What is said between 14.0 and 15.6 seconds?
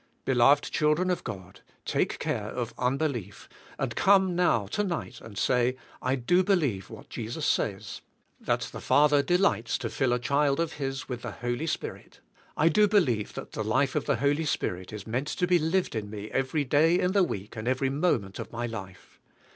the Holy Spirit is meant to be